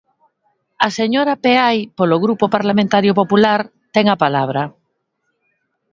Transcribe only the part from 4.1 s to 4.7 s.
a palabra.